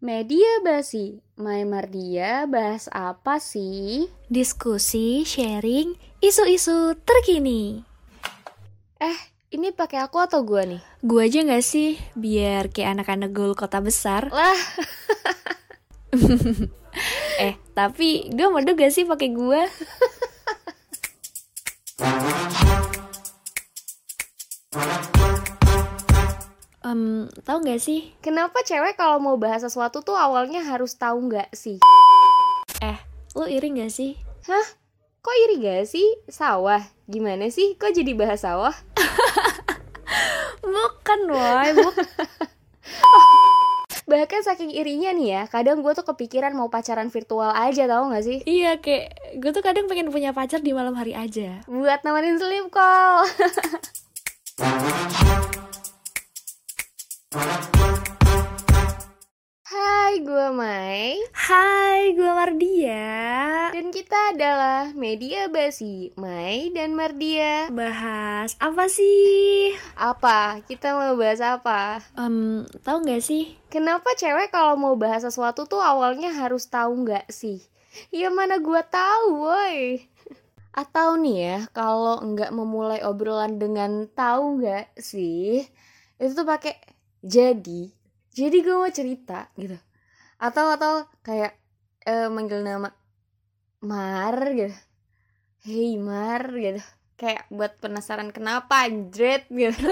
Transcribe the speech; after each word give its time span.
Media 0.00 0.64
basi, 0.64 1.20
My 1.36 1.60
Mardia 1.68 2.48
bahas 2.48 2.88
apa 2.88 3.36
sih? 3.36 4.08
Diskusi, 4.32 5.28
sharing, 5.28 5.92
isu-isu 6.24 6.96
terkini. 7.04 7.84
Eh, 8.96 9.18
ini 9.52 9.76
pakai 9.76 10.00
aku 10.00 10.24
atau 10.24 10.40
gua 10.40 10.64
nih? 10.64 10.80
Gua 11.04 11.28
aja 11.28 11.44
gak 11.44 11.60
sih? 11.60 12.00
Biar 12.16 12.72
kayak 12.72 12.96
anak-anak 12.96 13.28
gaul 13.28 13.52
kota 13.52 13.84
besar. 13.84 14.24
Lah, 14.32 14.56
Eh, 17.44 17.60
tapi 17.76 18.32
gue 18.32 18.48
mau 18.48 18.64
gak 18.64 18.96
sih 18.96 19.04
pakai 19.04 19.28
gua? 19.36 19.68
Em, 26.90 27.30
tahu 27.46 27.62
gak 27.62 27.78
sih? 27.78 28.10
kenapa 28.18 28.66
cewek 28.66 28.98
kalau 28.98 29.22
mau 29.22 29.38
bahas 29.38 29.62
sesuatu 29.62 30.02
tuh 30.02 30.18
awalnya 30.18 30.58
harus 30.66 30.98
tahu 30.98 31.30
nggak 31.30 31.54
sih? 31.54 31.78
Eh, 32.82 32.98
lu 33.38 33.46
iri 33.46 33.70
gak 33.78 33.94
sih? 33.94 34.18
Hah? 34.50 34.66
Kok 35.22 35.36
iri 35.46 35.62
gak 35.62 35.86
sih? 35.86 36.18
Sawah? 36.26 36.82
Gimana 37.06 37.46
sih? 37.46 37.78
Kok 37.78 37.94
jadi 37.94 38.10
bahas 38.18 38.42
sawah? 38.42 38.74
Bukan, 40.66 41.20
woy. 41.30 41.78
Buk 41.78 41.94
Bahkan 44.10 44.42
saking 44.42 44.74
irinya 44.74 45.14
nih 45.14 45.28
ya, 45.30 45.42
kadang 45.46 45.86
gue 45.86 45.94
tuh 45.94 46.02
kepikiran 46.02 46.58
mau 46.58 46.74
pacaran 46.74 47.06
virtual 47.14 47.54
aja 47.54 47.86
tau 47.86 48.10
gak 48.10 48.26
sih? 48.26 48.42
iya, 48.50 48.82
kayak 48.82 49.38
gue 49.38 49.50
tuh 49.54 49.62
kadang 49.62 49.86
pengen 49.86 50.10
punya 50.10 50.34
pacar 50.34 50.58
di 50.58 50.74
malam 50.74 50.98
hari 50.98 51.14
aja. 51.14 51.62
Buat 51.70 52.02
nemenin 52.02 52.42
sleep 52.42 52.66
call. 52.74 53.30
Hai, 60.10 60.26
gue 60.26 60.48
Mai. 60.50 61.22
Hai, 61.30 62.18
gue 62.18 62.26
Mardia. 62.34 63.70
Dan 63.70 63.94
kita 63.94 64.34
adalah 64.34 64.90
Media 64.90 65.46
Basi, 65.46 66.10
Mai 66.18 66.74
dan 66.74 66.98
Mardia. 66.98 67.70
Bahas 67.70 68.58
apa 68.58 68.90
sih? 68.90 69.70
Apa? 69.94 70.66
Kita 70.66 70.98
mau 70.98 71.14
bahas 71.14 71.38
apa? 71.38 72.02
Em, 72.18 72.66
tahu 72.82 73.06
gak 73.06 73.22
sih? 73.22 73.54
Kenapa 73.70 74.10
cewek 74.18 74.50
kalau 74.50 74.74
mau 74.74 74.98
bahas 74.98 75.22
sesuatu 75.22 75.70
tuh 75.70 75.78
awalnya 75.78 76.34
harus 76.34 76.66
tahu 76.66 77.06
nggak 77.06 77.30
sih? 77.30 77.62
Ya 78.10 78.34
mana 78.34 78.58
gua 78.58 78.82
tahu, 78.82 79.46
woi. 79.46 80.10
Atau 80.74 81.22
nih 81.22 81.36
ya, 81.38 81.58
kalau 81.70 82.18
nggak 82.18 82.50
memulai 82.50 82.98
obrolan 83.06 83.62
dengan 83.62 84.10
tahu 84.10 84.58
nggak 84.58 84.90
sih, 84.98 85.62
itu 86.18 86.32
tuh 86.34 86.42
pakai 86.42 86.74
jadi. 87.22 87.94
Jadi 88.34 88.58
gue 88.58 88.74
mau 88.74 88.90
cerita 88.90 89.46
gitu. 89.54 89.78
Atau 90.40 90.72
atau 90.72 91.04
kayak 91.20 91.54
eh, 92.08 92.32
manggil 92.32 92.64
nama 92.64 92.88
Mar 93.84 94.36
gitu. 94.56 94.72
Hey 95.60 96.00
Mar 96.00 96.48
gitu. 96.56 96.80
Kayak 97.20 97.44
buat 97.52 97.76
penasaran 97.78 98.32
kenapa 98.32 98.88
anjret 98.88 99.44
gitu. 99.52 99.86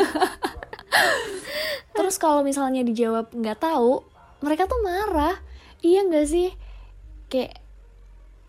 Terus 1.97 2.17
kalau 2.17 2.41
misalnya 2.41 2.81
dijawab 2.81 3.29
nggak 3.37 3.61
tahu, 3.61 4.01
mereka 4.41 4.65
tuh 4.65 4.81
marah. 4.81 5.37
Iya 5.85 6.09
nggak 6.09 6.27
sih? 6.27 6.49
Kayak 7.29 7.61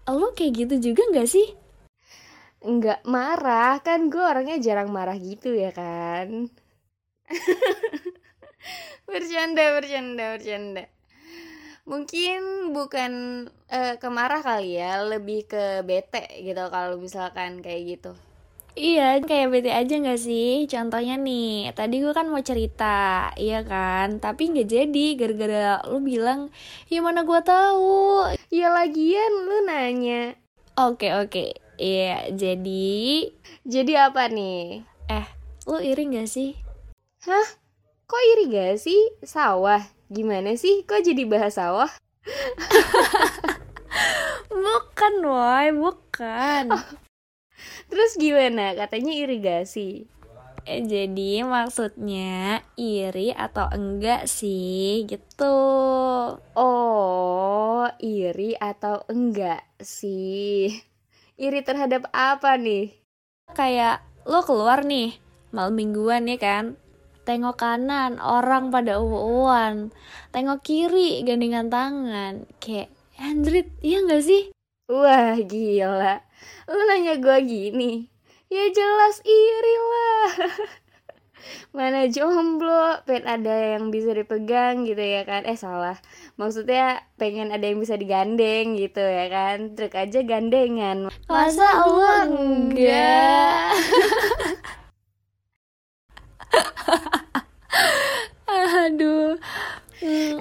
lo 0.09 0.31
kayak 0.33 0.65
gitu 0.65 0.89
juga 0.89 1.03
nggak 1.11 1.29
sih? 1.29 1.59
nggak 2.59 3.07
marah 3.07 3.79
kan 3.79 4.11
gue 4.11 4.19
orangnya 4.19 4.59
jarang 4.59 4.91
marah 4.91 5.15
gitu 5.15 5.55
ya 5.55 5.71
kan 5.71 6.51
bercanda 9.07 9.79
bercanda 9.79 10.35
bercanda 10.35 10.83
mungkin 11.89 12.39
bukan 12.77 13.11
eh, 13.67 13.97
kemarah 13.97 14.45
kali 14.45 14.77
ya 14.77 15.01
lebih 15.01 15.49
ke 15.49 15.81
bete 15.81 16.21
gitu 16.45 16.63
kalau 16.69 16.95
misalkan 17.01 17.65
kayak 17.65 17.97
gitu 17.97 18.13
Iya, 18.79 19.19
kayak 19.27 19.49
bete 19.51 19.71
aja 19.75 19.91
nggak 19.99 20.21
sih? 20.21 20.63
Contohnya 20.69 21.19
nih, 21.19 21.73
tadi 21.75 21.99
gue 21.99 22.13
kan 22.15 22.29
mau 22.31 22.39
cerita, 22.39 23.27
iya 23.35 23.59
kan? 23.65 24.23
Tapi 24.23 24.55
nggak 24.55 24.69
jadi, 24.71 25.05
gara-gara 25.19 25.83
lu 25.89 25.99
bilang, 25.99 26.47
ya 26.87 27.03
mana 27.03 27.27
gue 27.27 27.41
tahu. 27.43 28.23
ya 28.49 28.71
lagian 28.71 29.31
lu 29.45 29.57
nanya 29.67 30.37
Oke 30.79 31.11
oke, 31.11 31.59
iya 31.75 32.29
jadi, 32.31 33.27
jadi 33.67 33.93
apa 34.07 34.31
nih 34.31 34.85
eh, 35.11 35.27
lu 35.67 35.77
iri 35.83 36.03
nggak 36.07 36.29
sih? 36.29 36.55
hah 37.27 37.47
kok 38.09 38.23
iri 38.33 38.49
gak 38.49 38.81
sih 38.81 38.97
sawah 39.21 39.85
gimana 40.09 40.57
sih 40.57 40.81
kok 40.81 41.05
jadi 41.05 41.29
bahas 41.29 41.61
sawah 41.61 41.93
Bukan, 44.49 45.13
woy, 45.23 45.69
bukan. 45.77 46.73
terus 47.85 48.17
gimana 48.17 48.73
katanya 48.73 49.13
irigasi 49.13 50.09
Eh, 50.69 50.85
jadi 50.85 51.41
maksudnya 51.47 52.61
iri 52.77 53.33
atau 53.33 53.65
enggak 53.73 54.29
sih 54.29 55.07
gitu. 55.09 55.57
Oh, 56.37 57.85
iri 57.97 58.53
atau 58.59 59.01
enggak 59.09 59.65
sih? 59.81 60.69
Iri 61.41 61.65
terhadap 61.65 62.05
apa 62.13 62.53
nih? 62.59 62.93
Kayak 63.55 64.05
lo 64.29 64.45
keluar 64.45 64.85
nih 64.85 65.17
malam 65.49 65.73
mingguan 65.73 66.29
ya 66.29 66.37
kan. 66.37 66.77
Tengok 67.29 67.61
kanan 67.61 68.17
orang 68.17 68.73
pada 68.73 68.97
uwan. 68.97 69.93
Tengok 70.33 70.65
kiri 70.65 71.21
gandengan 71.21 71.69
tangan. 71.69 72.49
Kayak 72.57 72.89
Andrit, 73.21 73.69
iya 73.85 74.01
enggak 74.01 74.25
sih? 74.25 74.49
Wah, 74.89 75.37
gila. 75.37 76.25
Lu 76.65 76.81
nanya 76.89 77.21
gua 77.21 77.37
gini. 77.37 78.09
Ya 78.49 78.65
jelas 78.73 79.21
iri 79.21 79.75
lah. 79.77 80.31
Mana 81.77 82.09
jomblo, 82.09 83.05
pengen 83.05 83.29
ada 83.29 83.77
yang 83.77 83.93
bisa 83.93 84.09
dipegang 84.17 84.89
gitu 84.89 85.05
ya 85.05 85.21
kan. 85.21 85.45
Eh 85.45 85.53
salah. 85.53 86.01
Maksudnya 86.33 87.05
pengen 87.21 87.53
ada 87.53 87.61
yang 87.61 87.77
bisa 87.77 87.93
digandeng 87.93 88.73
gitu 88.73 89.05
ya 89.05 89.29
kan. 89.29 89.77
Truk 89.77 89.93
aja 89.93 90.25
gandengan. 90.25 91.13
Masa 91.29 91.77
lo 91.85 92.25
enggak? 92.25 93.69
Aduh. 93.77 94.65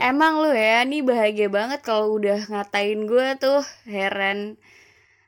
Emang 0.08 0.40
lu 0.40 0.56
ya, 0.56 0.88
nih 0.88 1.04
bahagia 1.04 1.52
banget 1.52 1.84
kalau 1.84 2.16
udah 2.16 2.48
ngatain 2.48 3.04
gua 3.04 3.36
tuh. 3.36 3.60
Heran. 3.84 4.56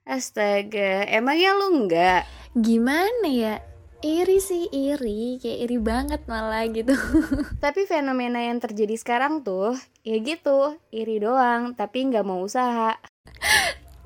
Astaga, 0.09 1.05
emangnya 1.05 1.53
lu 1.53 1.85
enggak? 1.85 2.25
gimana 2.57 3.29
ya? 3.29 3.61
Iri 4.01 4.41
sih 4.41 4.73
iri, 4.73 5.37
kayak 5.37 5.59
iri 5.69 5.77
banget 5.77 6.25
malah 6.25 6.65
gitu. 6.73 6.97
Tapi 7.65 7.85
fenomena 7.85 8.41
yang 8.41 8.57
terjadi 8.57 8.97
sekarang 8.97 9.45
tuh, 9.45 9.77
ya 10.01 10.17
gitu, 10.17 10.81
iri 10.89 11.21
doang, 11.21 11.77
tapi 11.77 12.09
nggak 12.09 12.25
mau 12.25 12.41
usaha. 12.41 12.97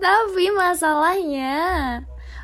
Tapi 0.03 0.51
masalahnya 0.51 1.55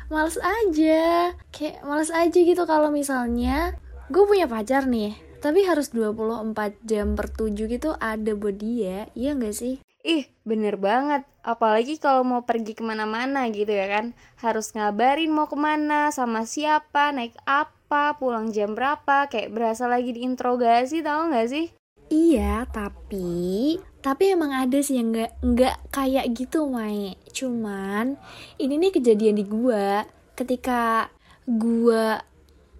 males 0.07 0.39
aja. 0.39 1.35
Kayak 1.51 1.83
males 1.83 2.15
aja 2.15 2.39
gitu 2.39 2.63
kalau 2.63 2.95
misalnya 2.95 3.75
gue 4.07 4.23
punya 4.23 4.47
pacar 4.47 4.87
nih, 4.87 5.19
tapi 5.41 5.65
harus 5.65 5.89
24 5.89 6.53
jam 6.85 7.17
per 7.17 7.33
7 7.33 7.65
gitu 7.65 7.97
ada 7.97 8.31
buat 8.37 8.55
dia. 8.61 9.09
Iya 9.17 9.33
gak 9.33 9.57
sih? 9.57 9.81
Ih, 10.01 10.29
bener 10.45 10.77
banget. 10.77 11.25
Apalagi 11.41 11.97
kalau 11.97 12.21
mau 12.21 12.41
pergi 12.45 12.77
ke 12.77 12.85
mana-mana 12.85 13.49
gitu 13.49 13.69
ya 13.69 13.89
kan. 13.89 14.13
Harus 14.37 14.73
ngabarin 14.73 15.33
mau 15.33 15.49
ke 15.49 15.57
mana, 15.57 16.13
sama 16.13 16.45
siapa, 16.45 17.13
naik 17.13 17.37
apa, 17.45 18.17
pulang 18.17 18.53
jam 18.53 18.77
berapa. 18.77 19.29
Kayak 19.29 19.53
berasa 19.53 19.85
lagi 19.89 20.13
diinterogasi 20.13 21.01
tau 21.01 21.29
gak 21.29 21.49
sih? 21.49 21.73
Iya, 22.11 22.67
tapi 22.69 23.79
tapi 24.01 24.33
emang 24.33 24.51
ada 24.51 24.81
sih 24.81 24.97
yang 24.99 25.13
nggak 25.15 25.31
nggak 25.45 25.75
kayak 25.93 26.25
gitu, 26.35 26.67
Mai. 26.67 27.15
Cuman 27.31 28.17
ini 28.59 28.75
nih 28.81 28.91
kejadian 28.91 29.39
di 29.39 29.45
gua 29.47 30.03
ketika 30.35 31.07
gua 31.47 32.19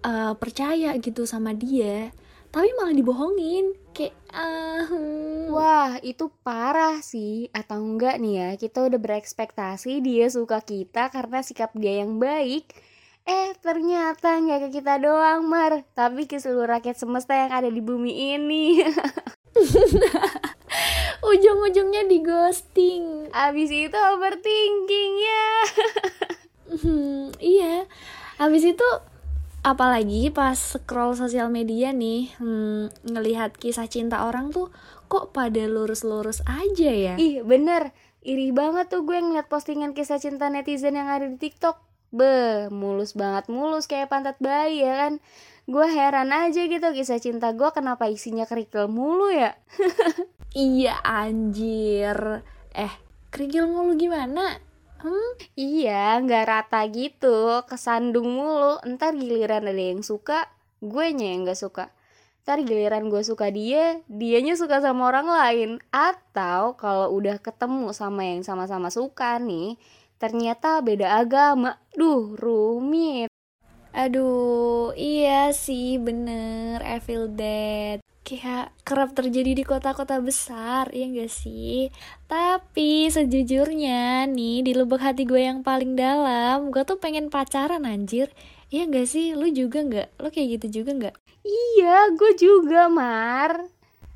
eh, 0.04 0.34
percaya 0.36 0.92
gitu 1.00 1.24
sama 1.24 1.56
dia, 1.56 2.12
tapi 2.52 2.68
malah 2.76 2.92
dibohongin. 2.92 3.72
Kayak 3.96 4.14
ah, 4.30 4.84
hmm. 4.86 5.48
Wah, 5.50 5.96
itu 6.04 6.28
parah 6.44 7.00
sih. 7.00 7.48
Atau 7.56 7.80
enggak 7.80 8.20
nih 8.20 8.34
ya, 8.36 8.48
kita 8.60 8.84
udah 8.84 9.00
berekspektasi 9.00 10.04
dia 10.04 10.28
suka 10.28 10.60
kita 10.60 11.08
karena 11.08 11.40
sikap 11.40 11.72
dia 11.72 12.04
yang 12.04 12.20
baik. 12.20 12.68
Eh, 13.24 13.56
ternyata 13.64 14.36
nggak 14.36 14.68
ke 14.68 14.82
kita 14.82 15.00
doang, 15.00 15.48
Mar. 15.48 15.82
Tapi 15.96 16.28
ke 16.28 16.36
seluruh 16.36 16.68
rakyat 16.78 17.00
semesta 17.00 17.32
yang 17.32 17.50
ada 17.50 17.72
di 17.72 17.80
bumi 17.80 18.36
ini. 18.36 18.84
ujung-ujungnya 21.22 22.04
di 22.10 22.18
ghosting. 22.20 23.30
Abis 23.32 23.70
itu 23.72 23.96
overthinking 23.96 25.12
ya. 25.22 25.48
Hmm, 26.72 27.30
iya. 27.38 27.86
Habis 28.36 28.74
itu 28.74 28.88
apalagi 29.62 30.34
pas 30.34 30.58
scroll 30.58 31.14
sosial 31.14 31.46
media 31.46 31.94
nih 31.94 32.34
hmm, 32.38 33.06
ngelihat 33.14 33.54
kisah 33.54 33.86
cinta 33.86 34.26
orang 34.26 34.50
tuh 34.50 34.74
kok 35.06 35.30
pada 35.30 35.62
lurus-lurus 35.70 36.42
aja 36.44 36.90
ya? 36.90 37.14
Ih 37.16 37.46
bener. 37.46 37.94
Iri 38.22 38.54
banget 38.54 38.86
tuh 38.86 39.02
gue 39.02 39.18
ngeliat 39.18 39.50
postingan 39.50 39.94
kisah 39.94 40.18
cinta 40.22 40.46
netizen 40.50 40.94
yang 40.94 41.10
ada 41.10 41.26
di 41.26 41.38
tiktok. 41.38 41.78
Be 42.12 42.68
mulus 42.68 43.16
banget 43.16 43.48
mulus 43.48 43.88
kayak 43.88 44.12
pantat 44.12 44.36
bayi 44.42 44.82
ya 44.82 45.08
kan? 45.08 45.12
Gue 45.64 45.86
heran 45.86 46.34
aja 46.34 46.66
gitu 46.66 46.88
kisah 46.92 47.22
cinta 47.22 47.54
gue 47.54 47.70
kenapa 47.70 48.10
isinya 48.10 48.46
kerikil 48.46 48.90
mulu 48.90 49.30
ya? 49.30 49.54
Iya 50.52 51.00
anjir. 51.00 52.44
Eh 52.76 52.92
kerikil 53.32 53.64
mulu 53.64 53.96
gimana 53.96 54.60
Hmm? 55.02 55.34
Iya, 55.58 56.22
nggak 56.22 56.44
rata 56.46 56.86
gitu, 56.94 57.66
kesandung 57.66 58.38
mulu. 58.38 58.78
Ntar 58.86 59.18
giliran 59.18 59.66
ada 59.66 59.82
yang 59.90 60.06
suka, 60.06 60.46
gue 60.78 61.06
nya 61.10 61.34
yang 61.34 61.42
nggak 61.42 61.58
suka. 61.58 61.90
Ntar 62.46 62.62
giliran 62.62 63.10
gue 63.10 63.22
suka 63.26 63.50
dia, 63.50 63.98
dianya 64.06 64.54
suka 64.54 64.78
sama 64.78 65.10
orang 65.10 65.26
lain. 65.26 65.70
Atau 65.90 66.78
kalau 66.78 67.10
udah 67.18 67.42
ketemu 67.42 67.90
sama 67.90 68.22
yang 68.30 68.46
sama-sama 68.46 68.94
suka 68.94 69.42
nih, 69.42 69.74
ternyata 70.22 70.78
beda 70.78 71.18
agama. 71.18 71.82
Duh, 71.98 72.38
rumit. 72.38 73.26
Aduh, 73.90 74.94
iya 74.94 75.50
sih 75.50 75.98
bener, 75.98 76.78
I 76.86 77.02
feel 77.02 77.26
kayak 78.22 78.70
kerap 78.86 79.18
terjadi 79.18 79.58
di 79.58 79.64
kota-kota 79.66 80.22
besar, 80.22 80.88
ya 80.94 81.10
gak 81.10 81.30
sih? 81.30 81.90
Tapi 82.30 83.10
sejujurnya 83.10 84.30
nih, 84.30 84.62
di 84.62 84.72
lubuk 84.78 85.02
hati 85.02 85.26
gue 85.26 85.42
yang 85.42 85.66
paling 85.66 85.98
dalam, 85.98 86.70
gue 86.70 86.86
tuh 86.86 87.02
pengen 87.02 87.28
pacaran 87.28 87.82
anjir. 87.82 88.30
Iya 88.70 88.86
gak 88.88 89.06
sih? 89.10 89.34
Lu 89.34 89.50
juga 89.50 89.82
gak? 89.82 90.08
Lu 90.22 90.30
kayak 90.30 90.62
gitu 90.62 90.82
juga 90.82 91.10
gak? 91.10 91.16
Iya, 91.42 92.14
gue 92.14 92.32
juga, 92.38 92.86
Mar. 92.86 93.66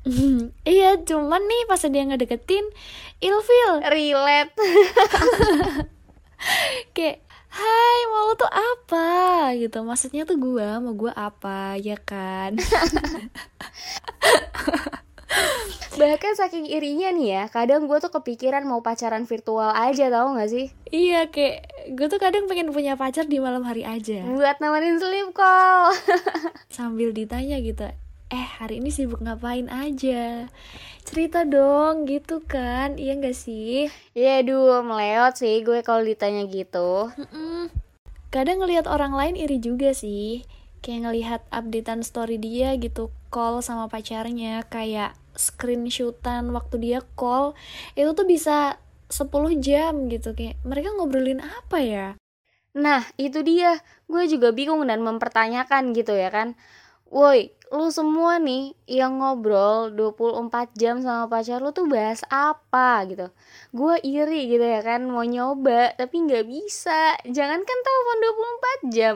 iya, 0.63 0.95
cuman 1.03 1.43
nih 1.43 1.63
pas 1.67 1.83
dia 1.83 2.03
ngedeketin, 2.07 2.65
ilfil. 3.19 3.71
Relate. 3.83 4.55
kayak 6.95 7.26
Hai, 7.57 7.99
mau 8.13 8.29
lo 8.29 8.33
tuh 8.37 8.53
apa? 8.53 9.49
Gitu, 9.57 9.81
maksudnya 9.81 10.29
tuh 10.29 10.37
gue, 10.37 10.69
mau 10.77 10.93
gue 10.93 11.09
apa, 11.09 11.73
ya 11.81 11.97
kan? 11.97 12.53
Bahkan 15.97 16.33
saking 16.37 16.69
irinya 16.69 17.09
nih 17.09 17.27
ya, 17.33 17.43
kadang 17.49 17.89
gue 17.89 17.97
tuh 17.97 18.13
kepikiran 18.13 18.61
mau 18.69 18.85
pacaran 18.85 19.25
virtual 19.25 19.73
aja 19.73 20.13
tau 20.13 20.37
gak 20.37 20.53
sih? 20.53 20.69
Iya, 20.93 21.33
kayak 21.33 21.65
gue 21.97 22.05
tuh 22.05 22.21
kadang 22.21 22.45
pengen 22.45 22.69
punya 22.69 22.93
pacar 22.93 23.25
di 23.25 23.41
malam 23.41 23.65
hari 23.65 23.81
aja 23.81 24.21
Buat 24.29 24.61
nemenin 24.61 25.01
sleep 25.01 25.33
call 25.33 25.97
Sambil 26.77 27.09
ditanya 27.09 27.57
gitu, 27.57 27.89
eh 28.27 28.47
hari 28.59 28.83
ini 28.83 28.91
sibuk 28.91 29.23
ngapain 29.23 29.71
aja? 29.71 30.51
cerita 31.07 31.47
dong 31.47 32.03
gitu 32.03 32.43
kan? 32.43 32.99
Iya 32.99 33.15
gak 33.23 33.37
sih? 33.39 33.87
Iya 34.11 34.43
duh 34.43 34.83
meleot 34.83 35.39
sih 35.39 35.63
gue 35.63 35.79
kalau 35.79 36.03
ditanya 36.03 36.43
gitu. 36.51 37.07
Kadang 38.27 38.59
ngelihat 38.59 38.91
orang 38.91 39.15
lain 39.15 39.39
iri 39.39 39.63
juga 39.63 39.95
sih. 39.95 40.43
Kayak 40.83 40.99
ngelihat 41.07 41.41
updatean 41.47 42.03
story 42.03 42.35
dia 42.35 42.75
gitu 42.75 43.15
call 43.31 43.63
sama 43.63 43.87
pacarnya. 43.87 44.67
Kayak 44.67 45.15
screenshotan 45.39 46.51
waktu 46.51 46.75
dia 46.83 46.99
call. 47.15 47.55
Itu 47.95 48.11
tuh 48.11 48.27
bisa 48.27 48.75
10 49.07 49.55
jam 49.63 50.11
gitu 50.11 50.35
kayak 50.35 50.59
mereka 50.67 50.91
ngobrolin 50.91 51.39
apa 51.39 51.79
ya? 51.79 52.07
Nah 52.75 53.07
itu 53.15 53.39
dia. 53.47 53.79
Gue 54.11 54.27
juga 54.27 54.51
bingung 54.51 54.83
dan 54.83 54.99
mempertanyakan 54.99 55.95
gitu 55.95 56.11
ya 56.11 56.27
kan 56.27 56.59
woi 57.07 57.51
lu 57.67 57.91
semua 57.91 58.39
nih 58.39 58.71
yang 58.87 59.19
ngobrol 59.19 59.91
24 59.91 60.71
jam 60.79 61.03
sama 61.03 61.27
pacar 61.27 61.59
lu 61.59 61.75
tuh 61.75 61.83
bahas 61.83 62.23
apa 62.31 63.03
gitu? 63.11 63.27
Gue 63.75 63.99
iri 64.07 64.47
gitu 64.47 64.63
ya 64.63 64.79
kan 64.79 65.03
mau 65.03 65.27
nyoba 65.27 65.91
tapi 65.99 66.23
nggak 66.23 66.47
bisa. 66.47 67.19
Jangankan 67.27 67.77
telepon 67.83 68.17
24 68.87 68.95
jam? 68.95 69.15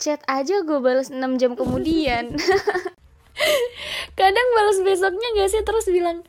Chat 0.00 0.24
aja 0.24 0.64
gue 0.64 0.78
balas 0.80 1.12
6 1.12 1.20
jam 1.36 1.52
kemudian. 1.52 2.32
Kadang 4.18 4.48
balas 4.56 4.78
besoknya 4.80 5.28
gak 5.36 5.50
sih? 5.52 5.62
Terus 5.64 5.86
bilang 5.92 6.24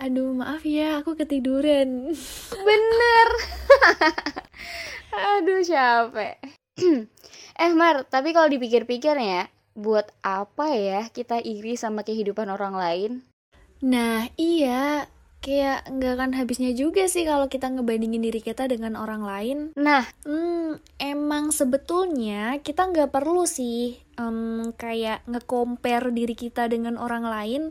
aduh 0.00 0.32
maaf 0.34 0.66
ya 0.66 1.04
aku 1.04 1.14
ketiduran. 1.14 2.10
Bener. 2.66 3.28
Aduh 5.38 5.62
capek. 5.62 6.34
Eh 7.60 7.76
Mar 7.76 8.08
tapi 8.08 8.32
kalau 8.32 8.48
dipikir-pikir 8.48 9.20
ya 9.20 9.44
buat 9.74 10.10
apa 10.20 10.74
ya 10.74 11.06
kita 11.10 11.40
iri 11.40 11.78
sama 11.78 12.02
kehidupan 12.02 12.50
orang 12.50 12.74
lain? 12.74 13.12
Nah, 13.80 14.28
iya. 14.36 15.08
Kayak 15.40 15.88
nggak 15.88 16.12
akan 16.20 16.32
habisnya 16.36 16.76
juga 16.76 17.08
sih 17.08 17.24
kalau 17.24 17.48
kita 17.48 17.72
ngebandingin 17.72 18.20
diri 18.20 18.44
kita 18.44 18.68
dengan 18.68 18.92
orang 18.92 19.24
lain. 19.24 19.58
Nah, 19.72 20.04
hmm, 20.28 20.84
emang 21.00 21.48
sebetulnya 21.48 22.60
kita 22.60 22.92
nggak 22.92 23.08
perlu 23.08 23.48
sih 23.48 23.96
um, 24.20 24.76
kayak 24.76 25.24
nge-compare 25.24 26.12
diri 26.12 26.36
kita 26.36 26.68
dengan 26.68 27.00
orang 27.00 27.24
lain. 27.24 27.62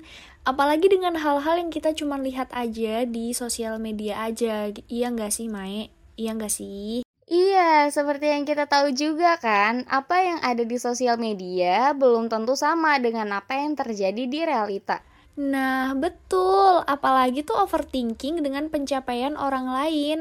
Apalagi 0.50 0.90
dengan 0.90 1.14
hal-hal 1.22 1.62
yang 1.62 1.70
kita 1.70 1.94
cuma 1.94 2.18
lihat 2.18 2.50
aja 2.58 3.06
di 3.06 3.38
sosial 3.38 3.78
media 3.78 4.26
aja. 4.26 4.74
Iya 4.90 5.14
nggak 5.14 5.30
sih, 5.30 5.46
Mae? 5.46 5.94
Iya 6.18 6.34
nggak 6.42 6.50
sih? 6.50 7.06
Iya, 7.30 7.94
seperti 7.94 8.26
yang 8.34 8.42
kita 8.42 8.66
tahu 8.66 8.90
juga 8.90 9.38
kan, 9.38 9.86
apa 9.86 10.18
yang 10.18 10.40
ada 10.42 10.66
di 10.66 10.82
sosial 10.82 11.22
media 11.22 11.94
belum 11.94 12.26
tentu 12.26 12.58
sama 12.58 12.98
dengan 12.98 13.30
apa 13.38 13.54
yang 13.54 13.78
terjadi 13.78 14.24
di 14.26 14.40
realita. 14.42 15.06
Nah, 15.38 15.94
betul. 15.94 16.82
Apalagi 16.90 17.46
tuh 17.46 17.62
overthinking 17.62 18.42
dengan 18.42 18.74
pencapaian 18.74 19.38
orang 19.38 19.70
lain. 19.70 20.20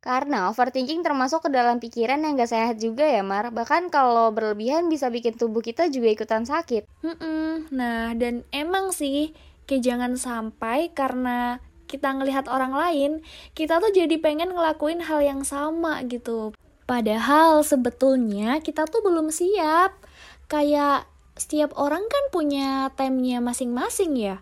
Karena 0.00 0.48
overthinking 0.48 1.04
termasuk 1.04 1.44
ke 1.44 1.50
dalam 1.52 1.76
pikiran 1.76 2.24
yang 2.24 2.40
gak 2.40 2.48
sehat 2.48 2.80
juga 2.80 3.04
ya, 3.04 3.20
Mar. 3.20 3.52
Bahkan 3.52 3.92
kalau 3.92 4.32
berlebihan 4.32 4.88
bisa 4.88 5.12
bikin 5.12 5.36
tubuh 5.36 5.60
kita 5.60 5.92
juga 5.92 6.08
ikutan 6.08 6.48
sakit. 6.48 6.88
Hmm, 7.04 7.68
nah, 7.68 8.16
dan 8.16 8.48
emang 8.48 8.96
sih, 8.96 9.36
kayak 9.68 9.84
jangan 9.84 10.12
sampai 10.16 10.88
karena 10.94 11.60
kita 11.86 12.12
ngelihat 12.14 12.46
orang 12.50 12.74
lain, 12.74 13.12
kita 13.54 13.78
tuh 13.78 13.90
jadi 13.90 14.18
pengen 14.18 14.54
ngelakuin 14.54 15.02
hal 15.06 15.22
yang 15.22 15.42
sama 15.46 16.02
gitu. 16.06 16.52
Padahal 16.86 17.66
sebetulnya 17.66 18.62
kita 18.62 18.86
tuh 18.86 19.02
belum 19.02 19.34
siap. 19.34 19.98
Kayak 20.46 21.10
setiap 21.34 21.74
orang 21.74 22.06
kan 22.06 22.24
punya 22.30 22.94
timenya 22.94 23.42
masing-masing 23.42 24.14
ya. 24.14 24.36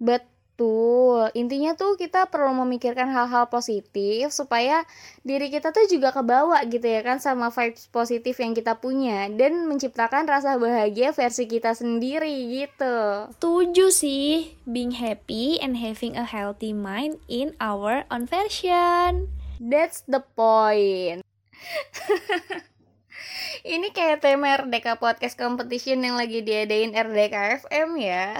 But 0.00 0.31
Betul, 0.52 1.32
intinya 1.32 1.72
tuh 1.72 1.96
kita 1.96 2.28
perlu 2.28 2.52
memikirkan 2.60 3.08
hal-hal 3.08 3.48
positif 3.48 4.36
supaya 4.36 4.84
diri 5.24 5.48
kita 5.48 5.72
tuh 5.72 5.88
juga 5.88 6.12
kebawa 6.12 6.60
gitu 6.68 6.84
ya 6.84 7.00
kan 7.00 7.24
sama 7.24 7.48
vibes 7.48 7.88
positif 7.88 8.36
yang 8.36 8.52
kita 8.52 8.76
punya 8.76 9.32
dan 9.32 9.64
menciptakan 9.64 10.28
rasa 10.28 10.60
bahagia 10.60 11.16
versi 11.16 11.48
kita 11.48 11.72
sendiri 11.72 12.52
gitu. 12.52 13.32
Tujuh 13.40 13.88
sih, 13.88 14.52
being 14.68 15.00
happy 15.00 15.56
and 15.56 15.80
having 15.80 16.20
a 16.20 16.28
healthy 16.28 16.76
mind 16.76 17.16
in 17.32 17.56
our 17.56 18.04
own 18.12 18.28
version. 18.28 19.32
That's 19.56 20.04
the 20.04 20.20
point. 20.20 21.24
Ini 23.72 23.88
kayak 23.96 24.20
tema 24.20 24.60
RDK 24.60 25.00
Podcast 25.00 25.40
Competition 25.40 26.04
yang 26.04 26.20
lagi 26.20 26.44
diadain 26.44 26.92
RDK 26.92 27.64
FM 27.64 27.96
ya. 27.96 28.36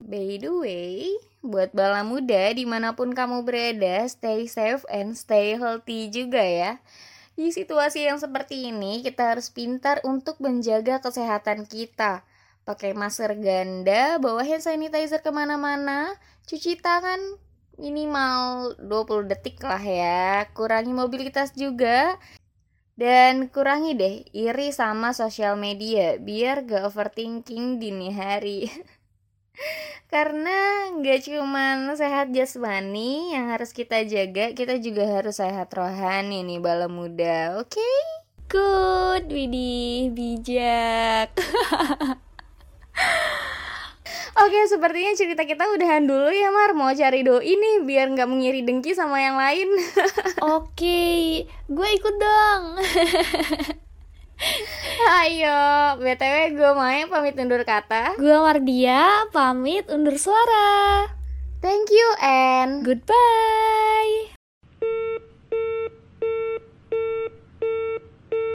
By 0.00 0.40
the 0.40 0.48
way, 0.48 1.12
buat 1.44 1.76
bala 1.76 2.00
muda 2.00 2.56
di 2.56 2.64
mana 2.64 2.96
pun 2.96 3.12
kamu 3.12 3.44
berada, 3.44 4.08
stay 4.08 4.48
safe 4.48 4.80
and 4.88 5.12
stay 5.12 5.60
healthy 5.60 6.08
juga 6.08 6.40
ya. 6.40 6.80
Di 7.36 7.52
situasi 7.52 8.08
yang 8.08 8.16
seperti 8.16 8.72
ini, 8.72 9.04
kita 9.04 9.36
harus 9.36 9.52
pintar 9.52 10.00
untuk 10.08 10.40
menjaga 10.40 11.04
kesehatan 11.04 11.68
kita. 11.68 12.24
Pakai 12.64 12.96
masker 12.96 13.36
ganda, 13.40 14.16
bawa 14.16 14.40
hand 14.40 14.64
sanitizer 14.64 15.20
ke 15.20 15.32
mana-mana, 15.32 16.16
cuci 16.48 16.80
tangan 16.80 17.20
minimal 17.76 18.72
20 18.80 19.28
detik 19.28 19.60
lah 19.64 19.80
ya. 19.80 20.48
Kurangi 20.52 20.92
mobilitas 20.92 21.52
juga, 21.56 22.20
dan 23.00 23.48
kurangi 23.48 23.96
deh 23.96 24.14
iri 24.36 24.68
sama 24.76 25.16
sosial 25.16 25.56
media, 25.56 26.20
biar 26.20 26.68
gak 26.68 26.88
overthinking 26.92 27.80
dini 27.80 28.12
hari. 28.12 28.68
Karena 30.10 30.90
nggak 30.98 31.30
cuma 31.30 31.94
sehat 31.94 32.34
jasmani 32.34 33.30
yang 33.30 33.54
harus 33.54 33.70
kita 33.70 34.02
jaga, 34.02 34.50
kita 34.58 34.82
juga 34.82 35.06
harus 35.06 35.38
sehat 35.38 35.70
rohani 35.70 36.42
nih 36.42 36.58
bala 36.58 36.90
muda, 36.90 37.62
oke? 37.62 37.78
Okay? 37.78 37.96
Good, 38.50 39.30
Widi, 39.30 40.10
bijak. 40.10 41.30
Oke, 44.40 44.58
sepertinya 44.66 45.12
cerita 45.14 45.42
kita 45.44 45.68
udahan 45.68 46.08
dulu 46.08 46.32
ya 46.32 46.48
Mar 46.48 46.72
Mau 46.72 46.90
cari 46.96 47.20
doi 47.26 47.50
nih 47.50 47.84
biar 47.84 48.08
nggak 48.14 48.30
mengiri 48.30 48.64
dengki 48.64 48.96
sama 48.96 49.20
yang 49.20 49.36
lain 49.36 49.68
Oke, 50.56 51.44
gue 51.46 51.88
ikut 51.98 52.14
dong 52.16 52.62
Ayo, 55.00 55.60
BTW 55.96 56.60
gue 56.60 56.72
main 56.76 57.08
pamit 57.08 57.36
undur 57.40 57.64
kata. 57.64 58.20
Gue 58.20 58.36
Mardia, 58.36 59.24
pamit 59.32 59.88
undur 59.88 60.16
suara. 60.20 61.08
Thank 61.64 61.92
you 61.92 62.08
and 62.20 62.84
Goodbye. 62.84 64.39